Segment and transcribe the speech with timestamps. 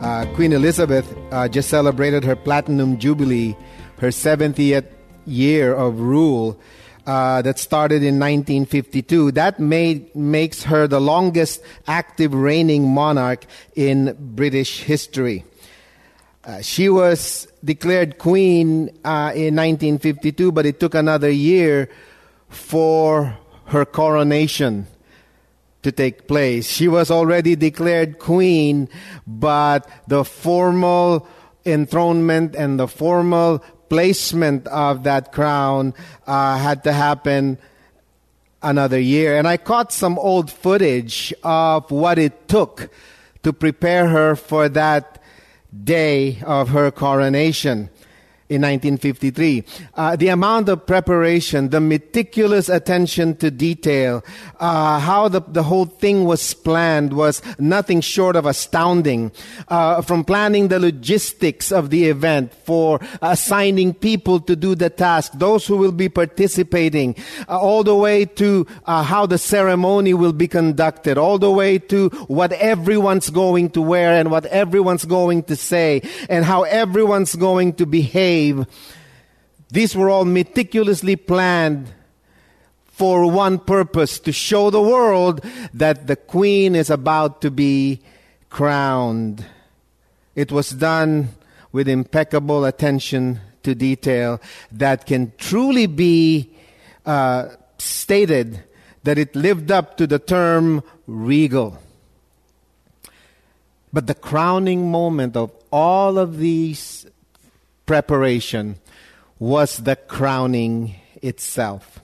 [0.00, 3.54] Uh, Queen Elizabeth uh, just celebrated her Platinum Jubilee,
[3.98, 4.86] her 70th
[5.26, 6.58] year of rule.
[7.06, 9.32] Uh, that started in 1952.
[9.32, 15.44] That made, makes her the longest active reigning monarch in British history.
[16.44, 21.90] Uh, she was declared queen uh, in 1952, but it took another year
[22.48, 24.86] for her coronation
[25.82, 26.68] to take place.
[26.68, 28.88] She was already declared queen,
[29.26, 31.26] but the formal
[31.64, 35.94] enthronement and the formal placement of that crown
[36.26, 37.58] uh, had to happen
[38.62, 39.36] another year.
[39.36, 42.90] And I caught some old footage of what it took
[43.42, 45.22] to prepare her for that
[45.84, 47.90] day of her coronation
[48.50, 49.64] in 1953.
[49.94, 54.24] Uh, the amount of preparation, the meticulous attention to detail,
[54.58, 59.30] uh, how the, the whole thing was planned was nothing short of astounding.
[59.68, 65.30] Uh, from planning the logistics of the event, for assigning people to do the task,
[65.36, 67.14] those who will be participating,
[67.48, 71.78] uh, all the way to uh, how the ceremony will be conducted, all the way
[71.78, 77.36] to what everyone's going to wear and what everyone's going to say, and how everyone's
[77.36, 78.39] going to behave
[79.70, 81.88] these were all meticulously planned
[83.00, 85.40] for one purpose to show the world
[85.72, 88.00] that the queen is about to be
[88.50, 89.44] crowned.
[90.34, 91.30] It was done
[91.72, 94.40] with impeccable attention to detail
[94.72, 96.50] that can truly be
[97.06, 97.48] uh,
[97.78, 98.62] stated
[99.02, 101.78] that it lived up to the term regal.
[103.92, 107.06] But the crowning moment of all of these
[107.90, 108.78] preparation
[109.40, 111.98] was the crowning itself.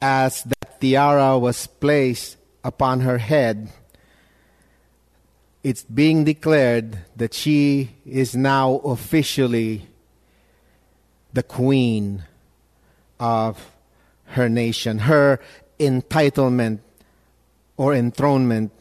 [0.00, 3.68] As that tiara was placed upon her head,
[5.62, 9.86] it's being declared that she is now officially
[11.34, 12.24] the queen
[13.20, 13.60] of
[14.24, 15.00] her nation.
[15.00, 15.38] Her
[15.78, 16.78] entitlement
[17.76, 18.72] or enthronement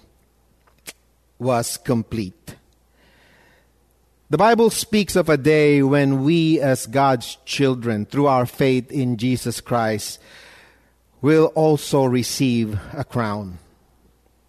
[1.38, 2.56] was complete.
[4.34, 9.18] The Bible speaks of a day when we, as God's children, through our faith in
[9.18, 10.20] Jesus Christ,
[11.22, 13.60] will also receive a crown.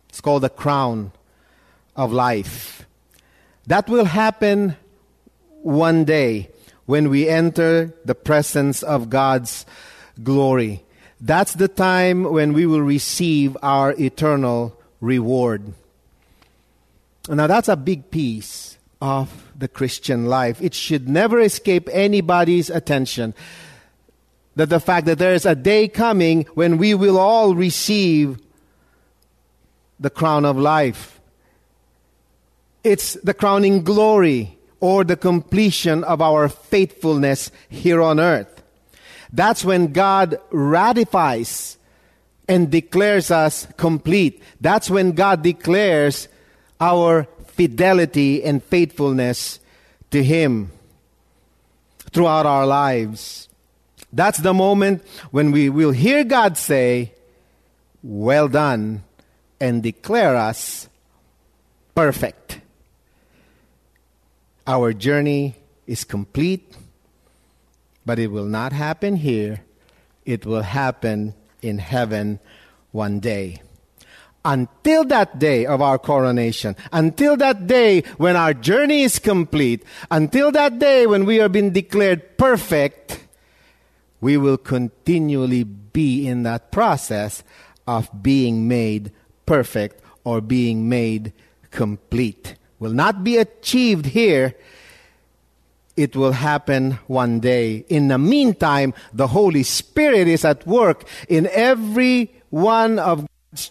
[0.09, 1.13] It's called the crown
[1.97, 2.87] of life.
[3.67, 4.79] That will happen
[5.61, 6.49] one day
[6.87, 9.67] when we enter the presence of God's
[10.23, 10.83] glory.
[11.21, 15.75] That's the time when we will receive our eternal reward.
[17.29, 20.61] Now, that's a big piece of the Christian life.
[20.61, 23.33] It should never escape anybody's attention
[24.57, 28.39] that the fact that there is a day coming when we will all receive
[29.99, 31.19] the crown of life.
[32.85, 38.63] It's the crowning glory or the completion of our faithfulness here on earth.
[39.33, 41.79] That's when God ratifies
[42.47, 44.43] and declares us complete.
[44.61, 46.29] That's when God declares
[46.79, 49.61] our fidelity and faithfulness
[50.11, 50.71] to Him
[52.11, 53.49] throughout our lives.
[54.13, 57.15] That's the moment when we will hear God say,
[58.03, 59.03] Well done,
[59.61, 60.89] and declare us
[61.95, 62.61] perfect.
[64.67, 66.77] Our journey is complete,
[68.07, 69.63] but it will not happen here.
[70.25, 72.41] It will happen in heaven
[72.93, 73.61] one day
[74.45, 80.53] until that day of our coronation, until that day when our journey is complete, until
[80.53, 83.27] that day when we have been declared perfect,
[84.21, 87.43] we will continually be in that process
[87.87, 89.13] of being made
[89.47, 91.33] perfect or being made
[91.71, 92.57] complete.
[92.79, 94.55] Will not be achieved here.
[95.97, 97.85] It will happen one day.
[97.89, 103.27] In the meantime, the Holy Spirit is at work in every one of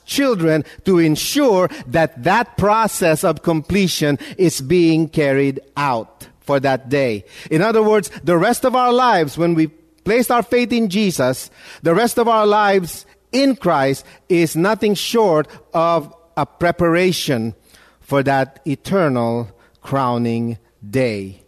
[0.06, 7.24] children to ensure that that process of completion is being carried out for that day.
[7.50, 11.50] In other words, the rest of our lives, when we place our faith in Jesus,
[11.82, 17.56] the rest of our lives in Christ is nothing short of a preparation
[18.02, 19.50] for that eternal
[19.82, 20.58] crowning
[20.88, 21.42] day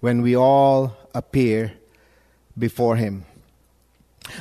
[0.00, 1.72] when we all appear
[2.58, 3.24] before Him.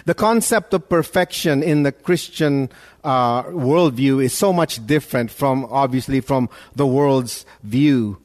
[0.06, 2.70] The concept of perfection in the Christian
[3.04, 8.18] uh, worldview is so much different from, obviously, from the world's view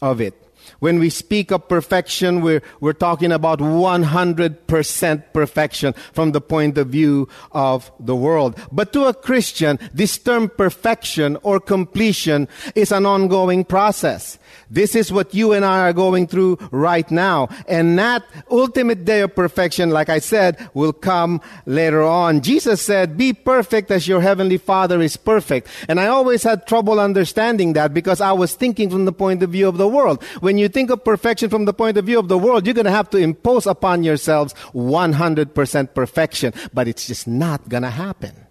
[0.00, 0.34] of it.
[0.78, 6.88] When we speak of perfection, we're, we're talking about 100% perfection from the point of
[6.88, 8.58] view of the world.
[8.72, 14.38] But to a Christian, this term perfection or completion is an ongoing process.
[14.70, 17.48] This is what you and I are going through right now.
[17.68, 22.40] And that ultimate day of perfection, like I said, will come later on.
[22.40, 25.68] Jesus said, be perfect as your heavenly father is perfect.
[25.88, 29.50] And I always had trouble understanding that because I was thinking from the point of
[29.50, 30.22] view of the world.
[30.40, 32.84] When you think of perfection from the point of view of the world, you're going
[32.84, 36.52] to have to impose upon yourselves 100% perfection.
[36.72, 38.46] But it's just not going to happen.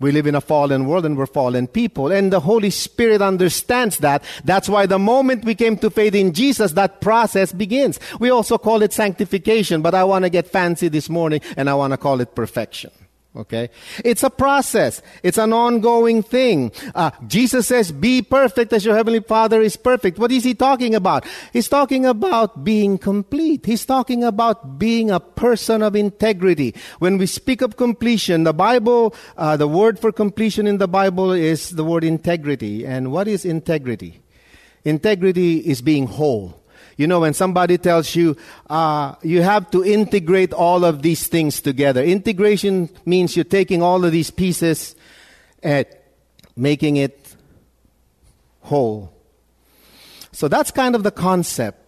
[0.00, 2.10] We live in a fallen world and we're fallen people.
[2.12, 4.24] And the Holy Spirit understands that.
[4.44, 8.00] That's why the moment we came to faith in Jesus, that process begins.
[8.18, 11.74] We also call it sanctification, but I want to get fancy this morning and I
[11.74, 12.90] want to call it perfection.
[13.36, 13.68] Okay?
[14.04, 15.02] It's a process.
[15.22, 16.70] It's an ongoing thing.
[16.94, 20.18] Uh, Jesus says, be perfect as your heavenly Father is perfect.
[20.18, 21.26] What is he talking about?
[21.52, 23.66] He's talking about being complete.
[23.66, 26.74] He's talking about being a person of integrity.
[27.00, 31.32] When we speak of completion, the Bible, uh, the word for completion in the Bible
[31.32, 32.86] is the word integrity.
[32.86, 34.22] And what is integrity?
[34.84, 36.63] Integrity is being whole.
[36.96, 38.36] You know, when somebody tells you,
[38.70, 42.02] uh, you have to integrate all of these things together.
[42.02, 44.94] Integration means you're taking all of these pieces
[45.62, 45.86] and
[46.56, 47.34] making it
[48.60, 49.12] whole.
[50.32, 51.84] So that's kind of the concept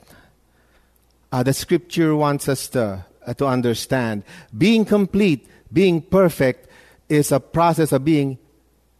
[1.32, 4.22] uh, the scripture wants us to, uh, to understand.
[4.56, 6.68] Being complete, being perfect,
[7.08, 8.38] is a process of being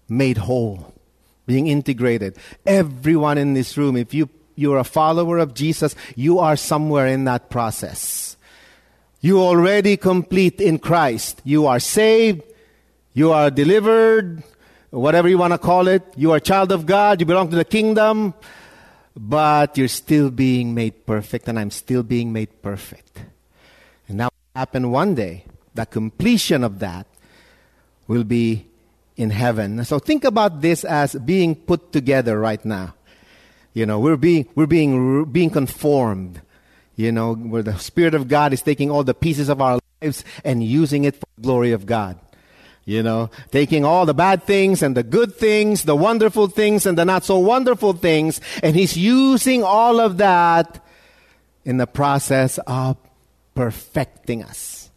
[0.08, 0.94] made whole,
[1.46, 2.36] being integrated.
[2.66, 7.24] Everyone in this room, if you you're a follower of Jesus, you are somewhere in
[7.24, 8.36] that process.
[9.20, 11.40] You already complete in Christ.
[11.44, 12.42] You are saved.
[13.12, 14.42] You are delivered.
[14.90, 16.02] Whatever you want to call it.
[16.16, 17.20] You are a child of God.
[17.20, 18.34] You belong to the kingdom.
[19.16, 23.18] But you're still being made perfect, and I'm still being made perfect.
[24.08, 25.44] And that will happen one day.
[25.74, 27.06] The completion of that
[28.06, 28.66] will be
[29.16, 29.82] in heaven.
[29.84, 32.94] So think about this as being put together right now.
[33.76, 36.40] You know, we're being, we're being, being conformed.
[36.94, 40.24] You know, where the Spirit of God is taking all the pieces of our lives
[40.44, 42.18] and using it for the glory of God.
[42.86, 46.96] You know, taking all the bad things and the good things, the wonderful things and
[46.96, 50.82] the not so wonderful things, and He's using all of that
[51.66, 52.96] in the process of
[53.54, 54.90] perfecting us,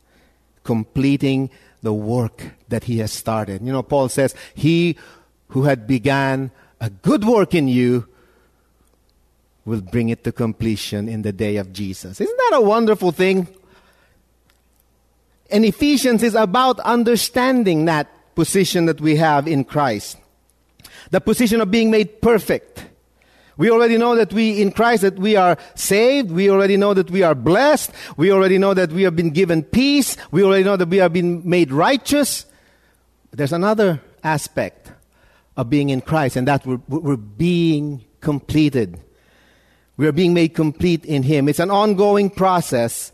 [0.64, 1.50] completing
[1.82, 3.62] the work that He has started.
[3.62, 4.96] You know, Paul says, He
[5.50, 8.08] who had began a good work in you
[9.70, 12.20] will bring it to completion in the day of Jesus.
[12.20, 13.48] Isn't that a wonderful thing?
[15.52, 20.18] And Ephesians is about understanding that position that we have in Christ.
[21.12, 22.86] The position of being made perfect.
[23.58, 26.32] We already know that we, in Christ, that we are saved.
[26.32, 27.92] We already know that we are blessed.
[28.16, 30.16] We already know that we have been given peace.
[30.32, 32.46] We already know that we have been made righteous.
[33.32, 34.92] There's another aspect
[35.58, 39.02] of being in Christ, and that we're, we're being completed.
[40.00, 41.50] We are being made complete in Him.
[41.50, 43.12] It's an ongoing process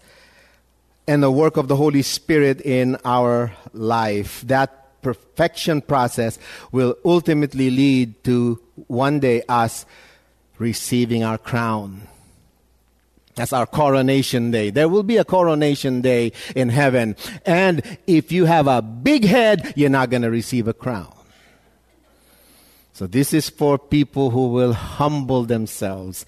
[1.07, 4.41] and the work of the Holy Spirit in our life.
[4.41, 6.37] That perfection process
[6.71, 9.87] will ultimately lead to one day us
[10.59, 12.01] receiving our crown.
[13.33, 14.69] That's our coronation day.
[14.69, 17.15] There will be a coronation day in heaven.
[17.47, 21.11] And if you have a big head, you're not going to receive a crown.
[22.93, 26.27] So this is for people who will humble themselves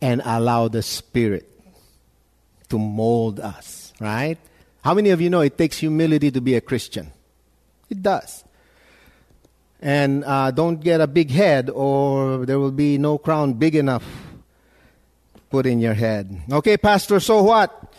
[0.00, 1.48] and allow the Spirit
[2.68, 4.38] to mold us, right?
[4.82, 7.12] How many of you know it takes humility to be a Christian?
[7.90, 8.44] It does.
[9.80, 14.04] And uh, don't get a big head, or there will be no crown big enough
[15.50, 16.42] put in your head.
[16.50, 17.92] Okay, Pastor, so what?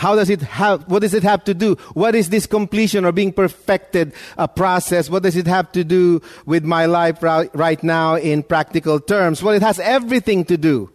[0.00, 1.74] How does it have, what does it have to do?
[1.92, 5.10] What is this completion or being perfected a process?
[5.10, 9.42] What does it have to do with my life right, right now in practical terms?
[9.42, 10.90] Well, it has everything to do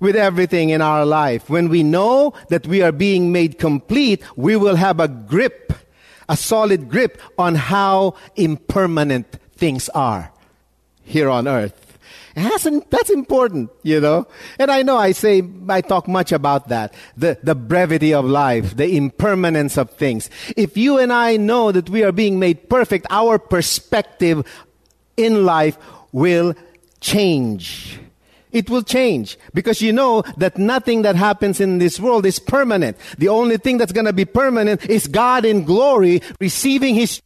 [0.00, 1.48] with everything in our life.
[1.48, 5.72] When we know that we are being made complete, we will have a grip,
[6.28, 10.32] a solid grip on how impermanent things are
[11.04, 11.89] here on earth.
[12.34, 14.26] That's important, you know.
[14.58, 16.94] And I know I say, I talk much about that.
[17.16, 20.30] The, the brevity of life, the impermanence of things.
[20.56, 24.46] If you and I know that we are being made perfect, our perspective
[25.16, 25.78] in life
[26.12, 26.54] will
[27.00, 27.98] change.
[28.52, 32.96] It will change because you know that nothing that happens in this world is permanent.
[33.18, 37.22] The only thing that's going to be permanent is God in glory receiving His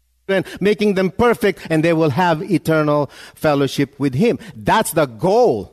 [0.61, 4.39] making them perfect, and they will have eternal fellowship with Him.
[4.57, 5.73] That's the goal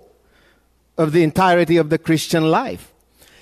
[0.98, 2.92] of the entirety of the Christian life.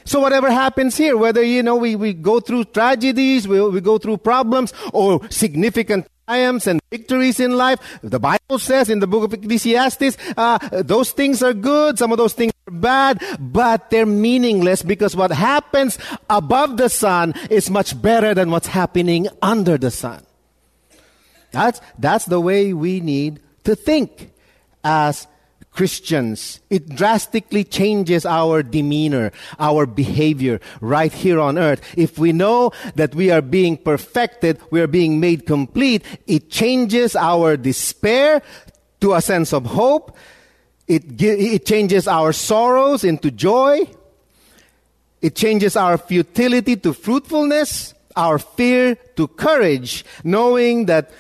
[0.06, 3.98] So whatever happens here, whether, you know, we, we go through tragedies, we, we go
[3.98, 7.80] through problems or significant triumphs and victories in life.
[8.02, 12.18] The Bible says in the book of Ecclesiastes, uh, those things are good, some of
[12.18, 16.00] those things are bad, but they're meaningless because what happens
[16.30, 20.26] above the sun is much better than what's happening under the sun.
[21.52, 24.32] That's, that's the way we need to think
[24.84, 25.28] as
[25.72, 26.60] Christians.
[26.70, 31.82] It drastically changes our demeanor, our behavior right here on earth.
[31.96, 37.16] If we know that we are being perfected, we are being made complete, it changes
[37.16, 38.42] our despair
[39.02, 40.18] to a sense of hope.
[40.88, 43.88] It, it changes our sorrows into joy.
[45.22, 51.12] It changes our futility to fruitfulness, our fear to courage, knowing that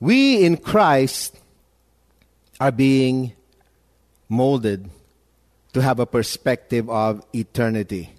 [0.00, 1.36] we in Christ
[2.60, 3.32] are being
[4.28, 4.90] molded
[5.72, 8.10] to have a perspective of eternity.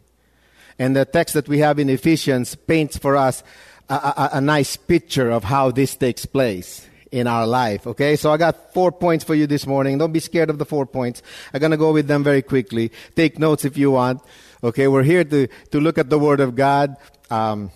[0.80, 3.44] And the text that we have in Ephesians paints for us
[3.90, 7.88] a, a, a, nice picture of how this takes place in our life.
[7.88, 9.98] Okay, so I got four points for you this morning.
[9.98, 11.24] Don't be scared of the four points.
[11.54, 12.92] I'm going to go with them very quickly.
[13.16, 14.22] Take notes if you want.
[14.64, 16.98] Okay, we're here to, to look at the Word of God.
[17.30, 17.72] Um,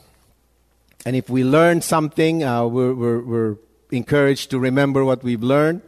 [1.05, 3.57] and if we learn something, uh, we're, we're, we're
[3.91, 5.81] encouraged to remember what we've learned.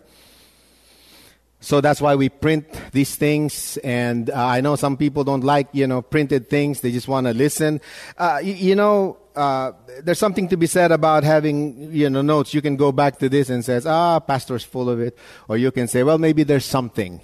[1.60, 3.78] So that's why we print these things.
[3.78, 6.82] And uh, I know some people don't like, you know, printed things.
[6.82, 7.80] They just want to listen.
[8.18, 9.72] Uh, you, you, know, uh,
[10.04, 12.54] there's something to be said about having, you know, notes.
[12.54, 15.18] You can go back to this and says, ah, pastor's full of it.
[15.48, 17.22] Or you can say, well, maybe there's something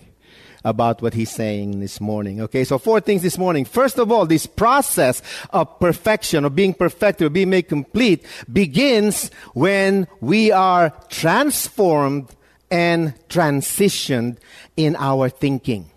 [0.63, 2.41] about what he's saying this morning.
[2.41, 3.65] Okay, so four things this morning.
[3.65, 9.29] First of all, this process of perfection, of being perfected, of being made complete, begins
[9.53, 12.35] when we are transformed
[12.71, 14.37] and transitioned
[14.77, 15.89] in our thinking.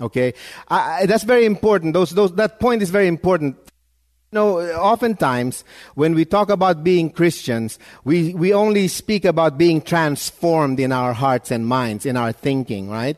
[0.00, 0.34] Okay,
[0.68, 1.94] I, that's very important.
[1.94, 3.56] Those, those, that point is very important.
[4.32, 9.80] You know, oftentimes when we talk about being Christians, we, we only speak about being
[9.80, 13.16] transformed in our hearts and minds, in our thinking, right?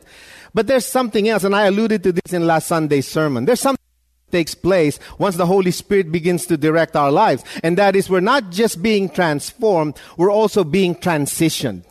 [0.53, 3.45] But there's something else, and I alluded to this in last Sunday's sermon.
[3.45, 3.83] There's something
[4.25, 7.43] that takes place once the Holy Spirit begins to direct our lives.
[7.63, 11.83] And that is we're not just being transformed, we're also being transitioned.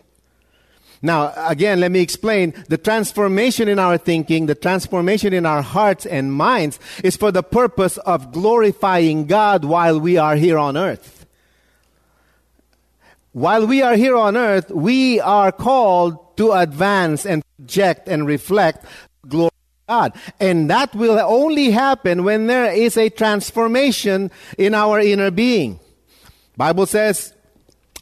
[1.01, 2.53] Now, again, let me explain.
[2.69, 7.43] The transformation in our thinking, the transformation in our hearts and minds is for the
[7.43, 11.27] purpose of glorifying God while we are here on earth.
[13.33, 18.85] While we are here on earth, we are called to advance and project and reflect
[19.29, 19.51] glory
[19.89, 20.13] God.
[20.39, 25.81] And that will only happen when there is a transformation in our inner being.
[26.57, 27.33] Bible says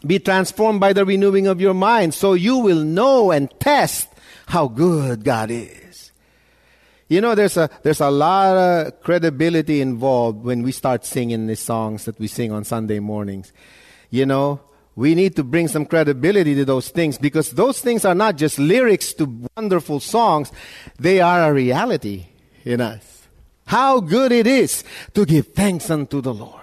[0.05, 4.09] be transformed by the renewing of your mind so you will know and test
[4.47, 6.13] how good God is.
[7.09, 11.61] You know, there's a, there's a lot of credibility involved when we start singing these
[11.61, 13.53] songs that we sing on Sunday mornings.
[14.11, 14.61] You know,
[14.97, 18.59] we need to bring some credibility to those things because those things are not just
[18.59, 20.51] lyrics to wonderful songs,
[20.99, 22.27] they are a reality
[22.65, 23.29] in us.
[23.67, 26.63] How good it is to give thanks unto the Lord.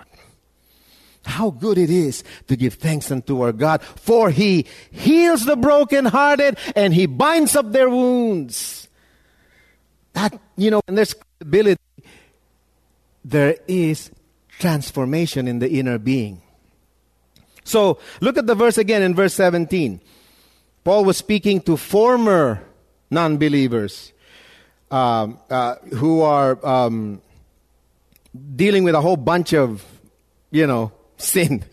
[1.26, 6.58] How good it is to give thanks unto our God, for He heals the brokenhearted
[6.76, 8.90] and He binds up their wounds.
[10.14, 11.82] That, you know, and there's credibility,
[13.24, 14.12] there is
[14.60, 16.42] transformation in the inner being.
[17.64, 20.02] So, look at the verse again in verse 17.
[20.84, 22.62] Paul was speaking to former
[23.10, 24.12] non believers
[24.92, 27.22] um, uh, who are um,
[28.56, 29.84] dealing with a whole bunch of,
[30.52, 31.64] you know, sin.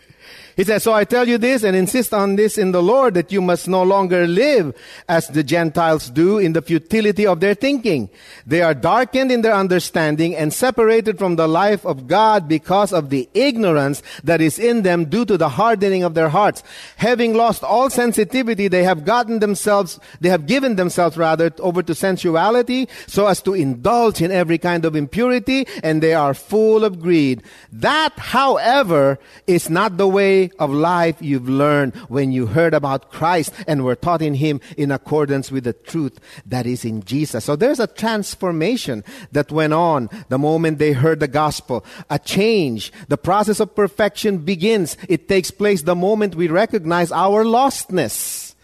[0.61, 3.33] He says, So I tell you this and insist on this in the Lord that
[3.33, 4.76] you must no longer live
[5.09, 8.11] as the Gentiles do in the futility of their thinking.
[8.47, 13.09] They are darkened in their understanding and separated from the life of God because of
[13.09, 16.62] the ignorance that is in them due to the hardening of their hearts.
[16.97, 21.95] Having lost all sensitivity, they have gotten themselves, they have given themselves rather over to
[21.95, 27.00] sensuality so as to indulge in every kind of impurity and they are full of
[27.00, 27.43] greed.
[27.73, 33.52] That, however, is not the way of life you've learned when you heard about Christ
[33.66, 37.45] and were taught in Him in accordance with the truth that is in Jesus.
[37.45, 41.85] So there's a transformation that went on the moment they heard the gospel.
[42.09, 42.92] A change.
[43.09, 44.97] The process of perfection begins.
[45.09, 48.54] It takes place the moment we recognize our lostness.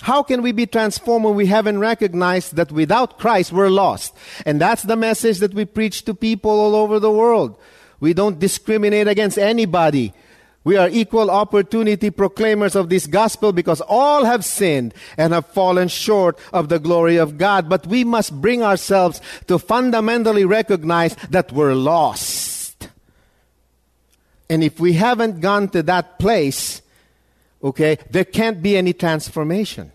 [0.00, 4.14] How can we be transformed when we haven't recognized that without Christ we're lost?
[4.46, 7.56] And that's the message that we preach to people all over the world.
[8.00, 10.14] We don't discriminate against anybody.
[10.62, 15.88] We are equal opportunity proclaimers of this gospel because all have sinned and have fallen
[15.88, 17.68] short of the glory of God.
[17.68, 22.88] But we must bring ourselves to fundamentally recognize that we're lost.
[24.50, 26.82] And if we haven't gone to that place,
[27.64, 29.92] okay, there can't be any transformation.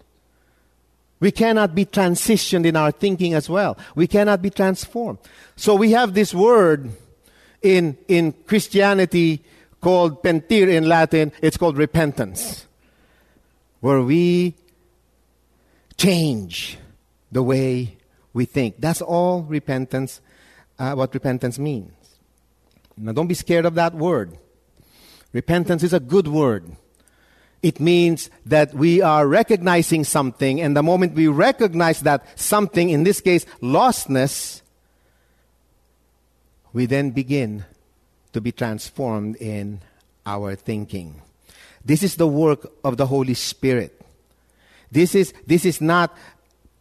[1.19, 3.77] We cannot be transitioned in our thinking as well.
[3.93, 5.19] We cannot be transformed.
[5.55, 6.91] So we have this word
[7.61, 9.43] in, in Christianity
[9.85, 12.65] called pentir in Latin, it's called repentance,
[13.81, 14.55] where we
[15.95, 16.79] change
[17.31, 17.95] the way
[18.33, 18.73] we think.
[18.79, 20.21] That's all repentance,
[20.79, 21.93] uh, what repentance means.
[22.97, 24.39] Now, don't be scared of that word.
[25.33, 26.65] Repentance is a good word.
[27.61, 33.03] It means that we are recognizing something, and the moment we recognize that something, in
[33.03, 34.63] this case, lostness,
[36.73, 37.65] we then begin
[38.35, 39.79] to be transformed in
[40.25, 41.21] our thinking.
[41.85, 43.97] This is the work of the Holy Spirit.
[44.91, 46.13] This is, this is not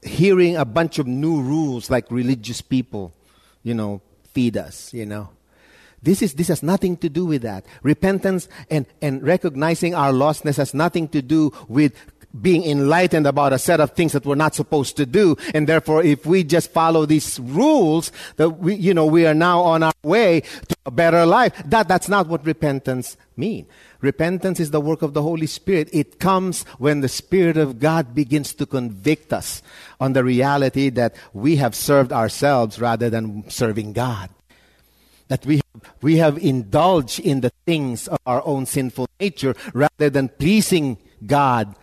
[0.03, 3.13] hearing a bunch of new rules like religious people,
[3.63, 5.29] you know, feed us, you know.
[6.03, 7.65] This, is, this has nothing to do with that.
[7.85, 11.95] Repentance and, and recognizing our lostness has nothing to do with
[12.41, 15.37] being enlightened about a set of things that we're not supposed to do.
[15.55, 19.61] And therefore, if we just follow these rules, that we, you know, we are now
[19.61, 21.53] on our way to a better life.
[21.67, 23.69] That, that's not what repentance means.
[24.01, 25.89] Repentance is the work of the Holy Spirit.
[25.93, 29.63] It comes when the Spirit of God begins to convict us
[29.99, 34.29] on the reality that we have served ourselves rather than serving God.
[35.29, 35.63] That we
[36.03, 41.75] we have indulged in the things of our own sinful nature rather than pleasing God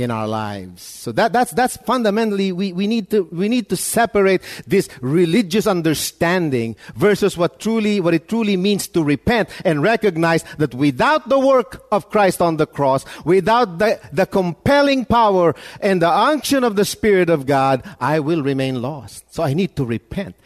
[0.00, 0.82] in our lives.
[0.82, 5.66] So that, that's, that's fundamentally, we, we, need to, we need to separate this religious
[5.66, 11.38] understanding versus what truly, what it truly means to repent and recognize that without the
[11.38, 16.76] work of Christ on the cross, without the, the compelling power and the unction of
[16.76, 19.34] the Spirit of God, I will remain lost.
[19.34, 20.36] So I need to repent.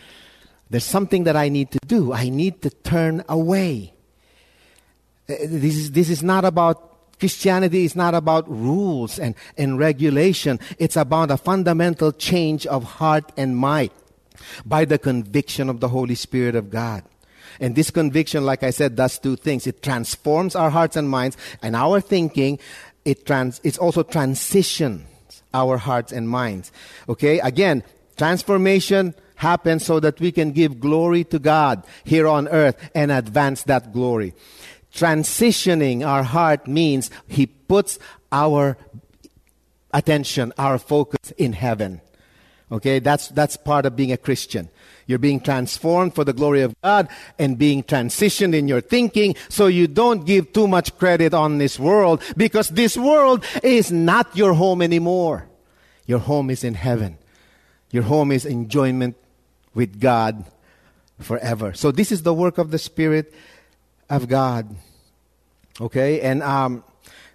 [0.70, 2.12] There's something that I need to do.
[2.12, 3.94] I need to turn away.
[5.28, 10.58] Uh, this is, this is not about Christianity is not about rules and, and regulation.
[10.78, 13.90] It's about a fundamental change of heart and mind
[14.64, 17.04] by the conviction of the Holy Spirit of God.
[17.60, 19.66] And this conviction, like I said, does two things.
[19.66, 22.58] It transforms our hearts and minds and our thinking.
[23.04, 25.06] It trans, it's also transitions
[25.52, 26.72] our hearts and minds.
[27.08, 27.38] Okay?
[27.40, 27.84] Again,
[28.16, 33.62] transformation happens so that we can give glory to God here on earth and advance
[33.64, 34.34] that glory
[34.94, 37.98] transitioning our heart means He puts
[38.30, 38.76] our
[39.92, 42.00] attention, our focus in heaven.
[42.72, 44.68] Okay, that's, that's part of being a Christian.
[45.06, 49.66] You're being transformed for the glory of God and being transitioned in your thinking so
[49.66, 54.54] you don't give too much credit on this world because this world is not your
[54.54, 55.46] home anymore.
[56.06, 57.18] Your home is in heaven.
[57.90, 59.16] Your home is enjoyment
[59.74, 60.44] with God
[61.20, 61.74] forever.
[61.74, 63.32] So this is the work of the Spirit
[64.10, 64.74] of God.
[65.80, 66.84] Okay, and um,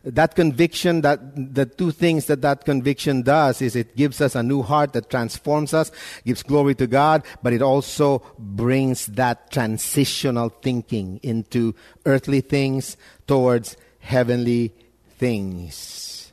[0.03, 1.19] that conviction, that
[1.53, 5.09] the two things that that conviction does is it gives us a new heart that
[5.09, 5.91] transforms us,
[6.25, 12.95] gives glory to God, but it also brings that transitional thinking into earthly things
[13.27, 14.73] towards heavenly
[15.17, 16.31] things.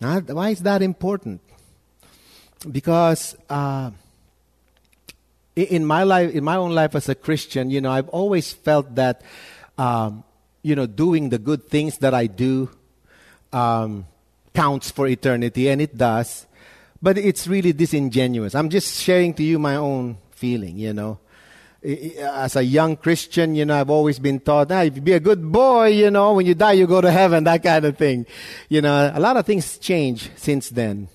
[0.00, 1.40] Now, why is that important?
[2.70, 3.90] Because uh,
[5.62, 8.94] in my life, in my own life as a Christian, you know, I've always felt
[8.94, 9.22] that.
[9.76, 10.24] Um,
[10.62, 12.68] you know, doing the good things that I do
[13.52, 14.06] um,
[14.54, 16.46] counts for eternity, and it does.
[17.00, 18.54] But it's really disingenuous.
[18.54, 21.18] I'm just sharing to you my own feeling, you know.
[21.82, 25.20] as a young Christian, you know, I've always been taught, ah, if you be a
[25.20, 28.26] good boy, you know, when you die, you go to heaven, that kind of thing.
[28.68, 31.08] You know, a lot of things change since then.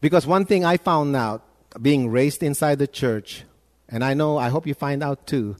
[0.00, 1.44] Because one thing I found out,
[1.80, 3.44] being raised inside the church,
[3.88, 5.56] and I know, I hope you find out too,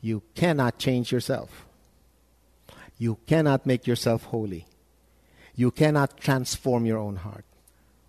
[0.00, 1.66] you cannot change yourself.
[2.98, 4.66] You cannot make yourself holy.
[5.54, 7.44] You cannot transform your own heart.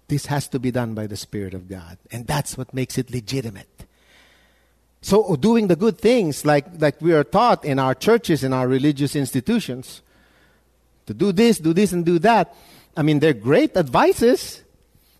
[0.08, 1.98] This has to be done by the Spirit of God.
[2.12, 3.86] And that's what makes it legitimate.
[5.02, 8.68] So doing the good things like, like we are taught in our churches, in our
[8.68, 10.02] religious institutions,
[11.08, 12.54] to do this, do this, and do that.
[12.96, 14.62] I mean, they're great advices,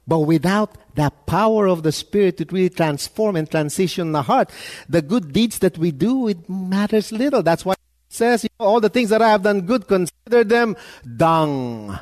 [0.06, 4.50] but without that power of the Spirit to really transform and transition the heart,
[4.90, 7.44] the good deeds that we do, it matters little.
[7.44, 10.44] That's why it says, you know, all the things that I have done good, consider
[10.44, 10.76] them
[11.18, 12.00] dung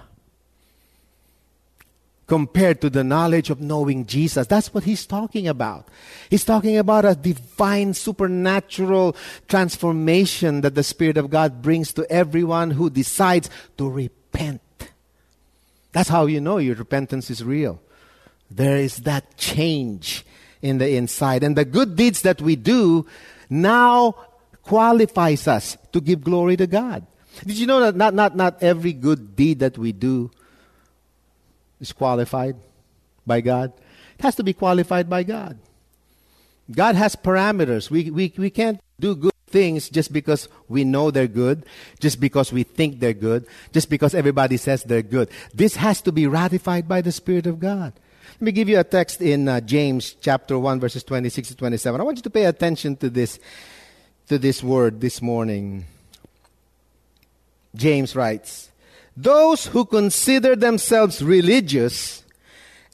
[2.29, 4.47] compared to the knowledge of knowing Jesus.
[4.47, 5.87] That's what he's talking about.
[6.29, 12.71] He's talking about a divine, supernatural transformation that the Spirit of God brings to everyone
[12.71, 14.61] who decides to repent.
[15.91, 17.81] That's how you know your repentance is real.
[18.49, 20.25] There is that change
[20.61, 21.43] in the inside.
[21.43, 23.05] And the good deeds that we do
[23.49, 24.15] now
[24.63, 27.05] qualifies us to give glory to God.
[27.45, 30.31] Did you know that not, not, not every good deed that we do
[31.79, 32.55] is qualified
[33.25, 33.71] by God.
[34.17, 35.57] It has to be qualified by God.
[36.69, 37.89] God has parameters.
[37.89, 41.65] We, we, we can't do good things just because we know they're good,
[41.99, 45.29] just because we think they're good, just because everybody says they're good.
[45.53, 47.93] This has to be ratified by the Spirit of God.
[48.39, 51.99] Let me give you a text in uh, James chapter 1 verses 26 to 27.
[51.99, 53.37] I want you to pay attention to this
[54.29, 55.83] to this word this morning.
[57.75, 58.71] James writes,
[59.17, 62.23] those who consider themselves religious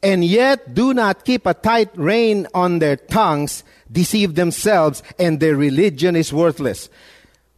[0.01, 5.55] and yet do not keep a tight rein on their tongues deceive themselves and their
[5.55, 6.89] religion is worthless.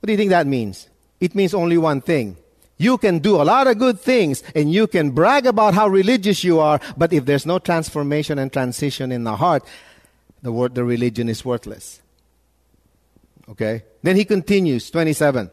[0.01, 0.89] What do you think that means?
[1.21, 2.35] It means only one thing.
[2.77, 6.43] You can do a lot of good things and you can brag about how religious
[6.43, 9.63] you are, but if there's no transformation and transition in the heart,
[10.43, 12.01] the word the religion is worthless.
[13.49, 13.83] Okay?
[14.03, 15.49] Then he continues, 27.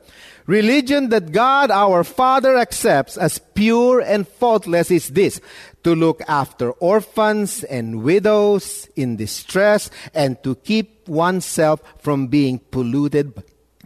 [0.46, 5.40] Religion that God our Father accepts as pure and faultless is this
[5.84, 13.32] to look after orphans and widows in distress and to keep oneself from being polluted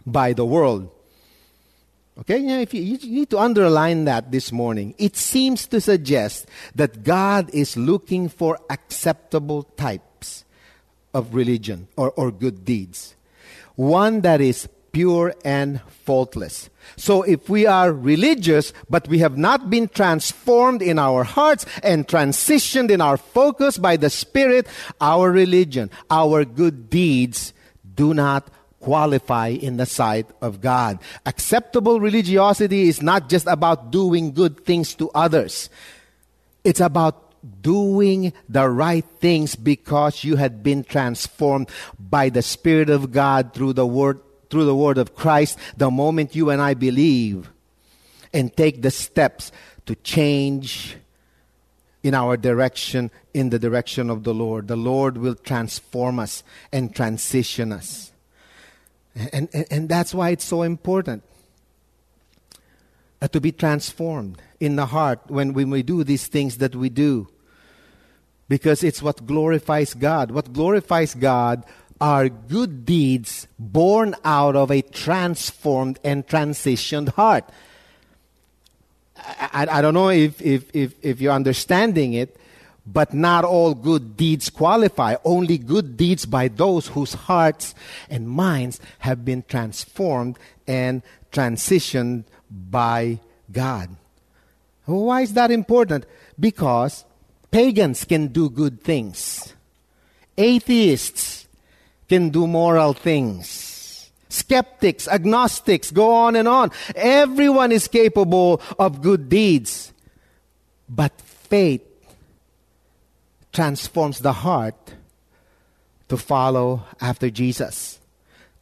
[0.05, 0.91] by the world.
[2.19, 4.93] Okay, you, if you, you need to underline that this morning.
[4.97, 10.43] It seems to suggest that God is looking for acceptable types
[11.13, 13.15] of religion or, or good deeds.
[13.75, 16.69] One that is pure and faultless.
[16.97, 22.07] So if we are religious, but we have not been transformed in our hearts and
[22.07, 24.67] transitioned in our focus by the Spirit,
[24.99, 27.53] our religion, our good deeds
[27.95, 30.99] do not qualify in the sight of God.
[31.25, 35.69] Acceptable religiosity is not just about doing good things to others.
[36.63, 37.25] It's about
[37.61, 43.73] doing the right things because you had been transformed by the Spirit of God through
[43.73, 47.49] the Word through the word of Christ the moment you and I believe
[48.33, 49.51] and take the steps
[49.85, 50.97] to change
[52.03, 54.67] in our direction, in the direction of the Lord.
[54.67, 58.11] The Lord will transform us and transition us.
[59.15, 61.23] And, and, and that's why it's so important
[63.21, 66.89] uh, to be transformed in the heart when, when we do these things that we
[66.89, 67.27] do.
[68.47, 70.31] Because it's what glorifies God.
[70.31, 71.63] What glorifies God
[72.01, 77.49] are good deeds born out of a transformed and transitioned heart.
[79.17, 82.37] I, I, don't know if, if, if, if you're understanding it,
[82.91, 85.15] but not all good deeds qualify.
[85.23, 87.75] Only good deeds by those whose hearts
[88.09, 93.19] and minds have been transformed and transitioned by
[93.51, 93.89] God.
[94.85, 96.05] Why is that important?
[96.39, 97.05] Because
[97.51, 99.53] pagans can do good things.
[100.37, 101.47] Atheists
[102.07, 104.09] can do moral things.
[104.29, 106.71] Skeptics, agnostics, go on and on.
[106.95, 109.91] Everyone is capable of good deeds.
[110.87, 111.88] But faith
[113.51, 114.93] transforms the heart
[116.07, 117.99] to follow after Jesus,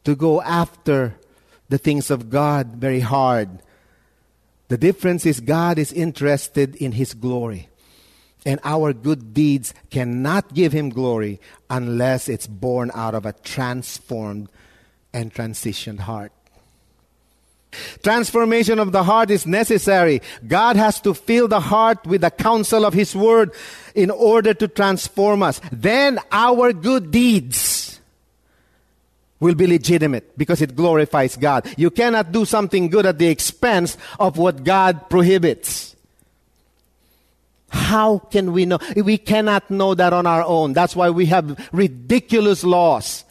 [0.04, 1.16] to go after
[1.68, 3.60] the things of God very hard.
[4.68, 7.68] The difference is God is interested in His glory.
[8.46, 14.48] And our good deeds cannot give him glory unless it's born out of a transformed
[15.12, 16.32] and transitioned heart.
[18.02, 20.22] Transformation of the heart is necessary.
[20.46, 23.52] God has to fill the heart with the counsel of His Word
[23.94, 25.60] in order to transform us.
[25.70, 28.00] Then our good deeds
[29.40, 31.72] will be legitimate because it glorifies God.
[31.76, 35.94] You cannot do something good at the expense of what God prohibits.
[37.70, 38.78] How can we know?
[38.96, 40.72] We cannot know that on our own.
[40.72, 43.24] That's why we have ridiculous laws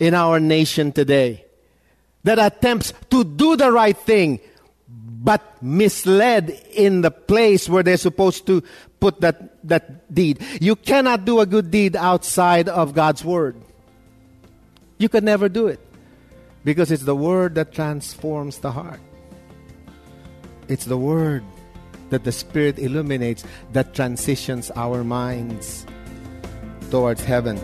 [0.00, 1.44] in our nation today
[2.24, 4.40] that attempts to do the right thing
[5.22, 8.62] but misled in the place where they're supposed to
[9.00, 10.40] put that, that deed.
[10.60, 13.56] You cannot do a good deed outside of God's Word.
[14.96, 15.80] You can never do it
[16.64, 19.00] because it's the Word that transforms the heart.
[20.68, 21.44] It's the Word
[22.08, 25.86] that the Spirit illuminates that transitions our minds
[26.90, 27.58] towards heaven.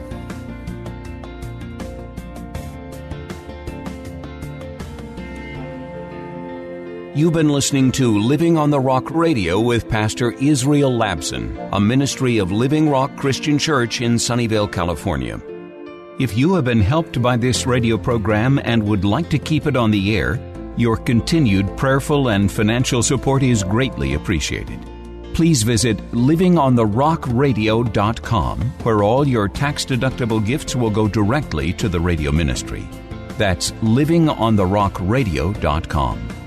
[7.17, 12.37] You've been listening to Living on the Rock Radio with Pastor Israel Labao, a ministry
[12.37, 15.41] of Living Rock Christian Church in Sunnyvale, California.
[16.21, 19.77] If you have been helped by this radio program and would like to keep it
[19.77, 20.39] on the air,
[20.77, 24.79] your continued prayerful and financial support is greatly appreciated.
[25.33, 32.31] Please visit livingontherockradio.com, where all your tax deductible gifts will go directly to the radio
[32.31, 32.87] ministry.
[33.39, 36.46] That's livingontherockradio.com.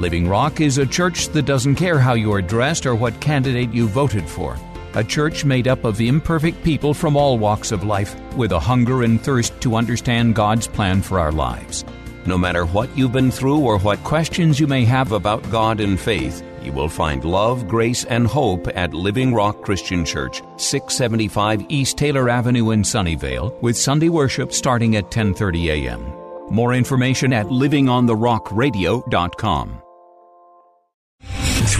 [0.00, 3.70] Living Rock is a church that doesn't care how you are dressed or what candidate
[3.70, 4.56] you voted for.
[4.94, 9.02] A church made up of imperfect people from all walks of life with a hunger
[9.02, 11.84] and thirst to understand God's plan for our lives.
[12.24, 16.00] No matter what you've been through or what questions you may have about God and
[16.00, 21.98] faith, you will find love, grace, and hope at Living Rock Christian Church, 675 East
[21.98, 26.10] Taylor Avenue in Sunnyvale, with Sunday worship starting at 10:30 a.m.
[26.50, 29.82] More information at livingontherockradio.com.